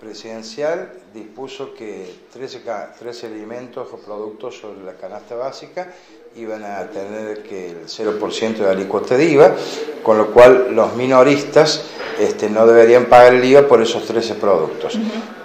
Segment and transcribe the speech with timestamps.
[0.00, 2.62] presidencial dispuso que 13,
[2.98, 5.92] 13 alimentos o productos sobre la canasta básica
[6.36, 9.54] iban a tener que el 0% de alícuota de IVA,
[10.02, 11.82] con lo cual los minoristas
[12.18, 14.98] este, no deberían pagar el IVA por esos 13 productos.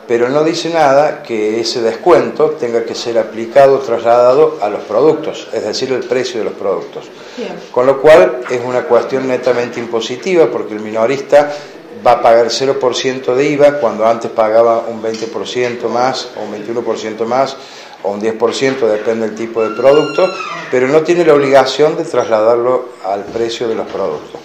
[0.07, 5.48] Pero no dice nada que ese descuento tenga que ser aplicado, trasladado a los productos,
[5.52, 7.10] es decir, el precio de los productos.
[7.72, 11.52] Con lo cual es una cuestión netamente impositiva porque el minorista
[12.05, 17.26] va a pagar 0% de IVA cuando antes pagaba un 20% más o un 21%
[17.26, 17.58] más
[18.04, 20.31] o un 10%, depende del tipo de producto,
[20.70, 24.40] pero no tiene la obligación de trasladarlo al precio de los productos.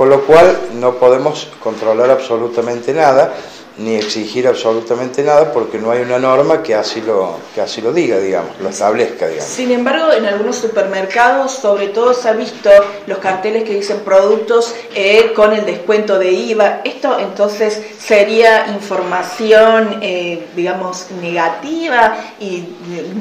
[0.00, 3.34] Con lo cual no podemos controlar absolutamente nada
[3.76, 7.92] ni exigir absolutamente nada porque no hay una norma que así lo, que así lo
[7.92, 9.50] diga, digamos, lo establezca, digamos.
[9.50, 12.70] Sin embargo, en algunos supermercados, sobre todo se ha visto
[13.06, 16.80] los carteles que dicen productos eh, con el descuento de IVA.
[16.82, 22.70] ¿Esto entonces sería información, eh, digamos, negativa y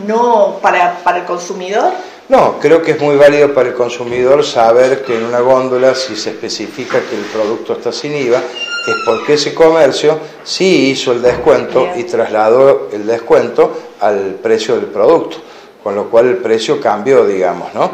[0.08, 1.92] no para, para el consumidor?
[2.30, 6.16] No, creo que es muy válido para el consumidor saber que en una góndola, si
[6.16, 11.24] se especifica que el producto está sin IVA, es porque ese comercio sí hizo el
[11.24, 15.38] descuento y trasladó el descuento al precio del producto,
[15.84, 17.94] con lo cual el precio cambió, digamos, ¿no?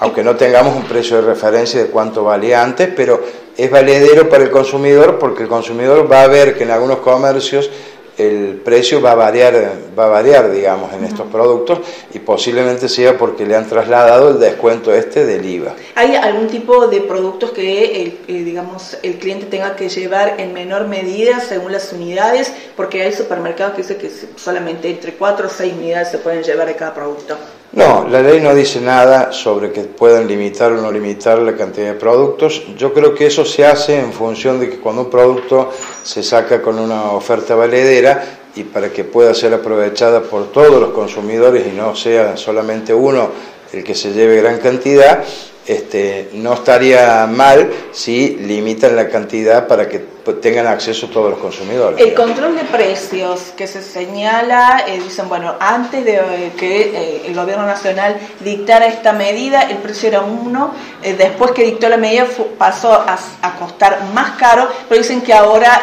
[0.00, 3.22] Aunque no tengamos un precio de referencia de cuánto valía antes, pero
[3.56, 7.70] es valedero para el consumidor porque el consumidor va a ver que en algunos comercios
[8.18, 11.80] el precio va a variar, va a variar digamos, en estos productos
[12.14, 15.74] y posiblemente sea porque le han trasladado el descuento este del IVA.
[15.94, 20.52] ¿Hay algún tipo de productos que el, eh, digamos, el cliente tenga que llevar en
[20.52, 22.52] menor medida según las unidades?
[22.76, 26.68] Porque hay supermercados que dicen que solamente entre 4 o 6 unidades se pueden llevar
[26.68, 27.36] de cada producto.
[27.76, 31.88] No, la ley no dice nada sobre que puedan limitar o no limitar la cantidad
[31.88, 32.62] de productos.
[32.78, 35.70] Yo creo que eso se hace en función de que cuando un producto
[36.02, 40.94] se saca con una oferta valedera y para que pueda ser aprovechada por todos los
[40.94, 43.28] consumidores y no sea solamente uno
[43.70, 45.22] el que se lleve gran cantidad,
[45.66, 52.00] este, no estaría mal si limitan la cantidad para que tengan acceso todos los consumidores.
[52.00, 57.22] El control de precios que se señala, eh, dicen, bueno, antes de eh, que eh,
[57.26, 62.26] el gobierno nacional dictara esta medida, el precio era uno, después que dictó la medida
[62.58, 63.16] pasó a,
[63.58, 65.82] costar más caro, pero dicen que ahora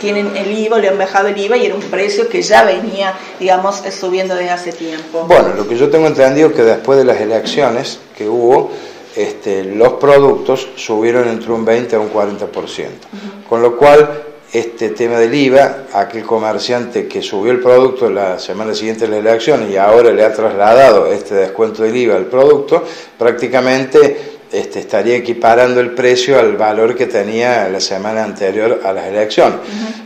[0.00, 3.14] tienen el IVA, le han bajado el IVA y era un precio que ya venía,
[3.40, 5.24] digamos, subiendo desde hace tiempo.
[5.26, 8.70] Bueno, lo que yo tengo entendido es que después de las elecciones que hubo,
[9.16, 12.88] este, los productos subieron entre un 20 a un 40%.
[13.48, 18.74] Con lo cual, este tema del IVA, aquel comerciante que subió el producto la semana
[18.74, 22.84] siguiente de la elección y ahora le ha trasladado este descuento del IVA al producto,
[23.18, 29.06] prácticamente este, estaría equiparando el precio al valor que tenía la semana anterior a las
[29.06, 29.60] elecciones.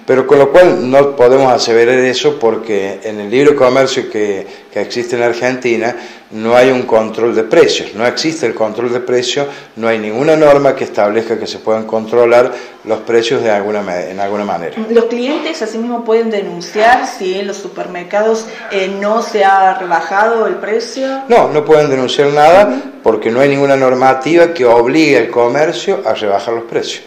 [0.06, 4.80] Pero con lo cual no podemos aseverar eso porque en el libre comercio que, que,
[4.80, 5.96] existe en Argentina
[6.30, 10.36] no hay un control de precios, no existe el control de precios, no hay ninguna
[10.36, 12.52] norma que establezca que se puedan controlar
[12.84, 14.74] los precios de alguna, en alguna manera.
[14.90, 20.56] ¿Los clientes asimismo pueden denunciar si en los supermercados eh, no se ha rebajado el
[20.56, 21.22] precio?
[21.28, 26.14] No, no pueden denunciar nada porque no hay ninguna normativa que obligue al comercio a
[26.14, 27.04] rebajar los precios.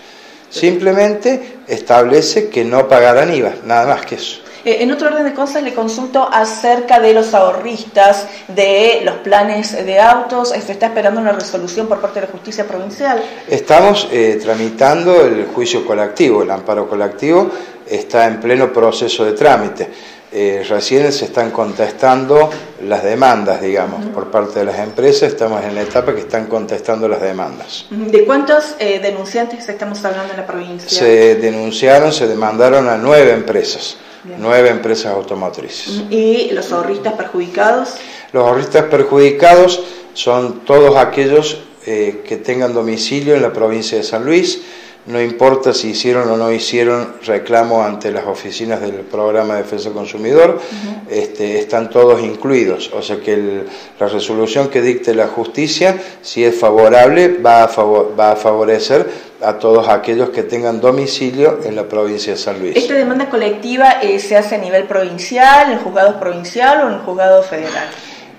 [0.50, 4.40] Simplemente establece que no pagarán IVA, nada más que eso.
[4.66, 9.86] Eh, en otro orden de cosas le consulto acerca de los ahorristas, de los planes
[9.86, 10.50] de autos.
[10.50, 13.22] Se está esperando una resolución por parte de la justicia provincial.
[13.48, 17.50] Estamos eh, tramitando el juicio colectivo, el amparo colectivo
[17.90, 19.90] está en pleno proceso de trámite.
[20.32, 22.52] Eh, recién se están contestando
[22.84, 25.24] las demandas, digamos, por parte de las empresas.
[25.24, 27.88] Estamos en la etapa que están contestando las demandas.
[27.90, 30.88] ¿De cuántos eh, denunciantes estamos hablando en la provincia?
[30.88, 33.98] Se denunciaron, se demandaron a nueve empresas,
[34.38, 36.04] nueve empresas automotrices.
[36.10, 37.96] ¿Y los ahorristas perjudicados?
[38.32, 39.82] Los ahorristas perjudicados
[40.14, 44.62] son todos aquellos eh, que tengan domicilio en la provincia de San Luis
[45.10, 49.86] no importa si hicieron o no hicieron reclamo ante las oficinas del programa de defensa
[49.86, 50.60] del consumidor,
[51.10, 52.92] este, están todos incluidos.
[52.94, 53.64] O sea que
[54.00, 59.10] la resolución que dicte la justicia, si es favorable, va a, va a favorecer
[59.42, 62.76] a todos aquellos que tengan domicilio en la provincia de San Luis.
[62.76, 66.94] ¿Esta demanda colectiva eh, se hace a nivel provincial, en el juzgado provincial o en
[66.94, 67.88] el juzgado federal?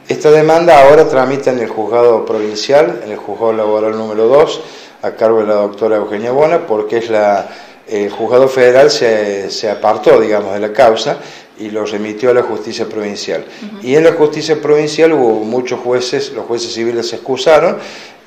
[0.06, 4.61] Esta demanda ahora tramita en el juzgado provincial, en el juzgado laboral número 2,
[5.02, 7.49] a cargo de la doctora Eugenia Bona, porque es la,
[7.87, 11.19] el juzgado federal se, se, apartó, digamos, de la causa
[11.58, 13.44] y lo remitió a la justicia provincial.
[13.82, 17.79] Y en la justicia provincial hubo muchos jueces, los jueces civiles se excusaron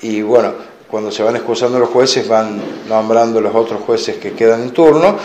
[0.02, 0.54] y bueno,
[0.90, 5.18] cuando se van excusando los jueces van nombrando los otros jueces que quedan en turno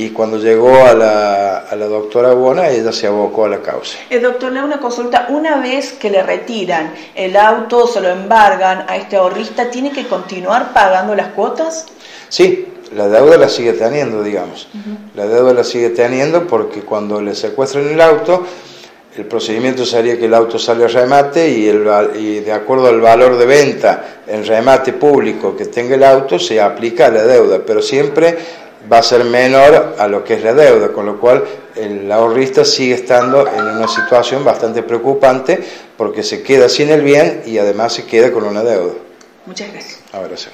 [0.00, 3.98] y cuando llegó a la, a la doctora Bona, ella se abocó a la causa.
[4.08, 5.26] El doctor, le una consulta.
[5.28, 10.06] Una vez que le retiran el auto, se lo embargan a este ahorrista, ¿tiene que
[10.06, 11.86] continuar pagando las cuotas?
[12.28, 14.68] Sí, la deuda la sigue teniendo, digamos.
[15.16, 18.44] La deuda la sigue teniendo porque cuando le secuestran el auto,
[19.16, 21.84] el procedimiento sería que el auto sale a remate y, el,
[22.14, 26.60] y de acuerdo al valor de venta en remate público que tenga el auto, se
[26.60, 30.92] aplica la deuda, pero siempre va a ser menor a lo que es la deuda,
[30.92, 31.44] con lo cual
[31.74, 35.58] el ahorrista sigue estando en una situación bastante preocupante
[35.96, 38.94] porque se queda sin el bien y además se queda con una deuda.
[39.46, 40.00] Muchas gracias.
[40.12, 40.48] Ahora sí.